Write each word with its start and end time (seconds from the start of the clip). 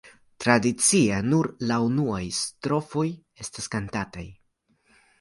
Tradicie, 0.45 1.19
nur 1.33 1.51
la 1.73 1.77
unuaj 1.89 2.23
du 2.25 2.33
strofoj 2.39 3.07
estas 3.47 3.73
kantataj. 3.79 4.29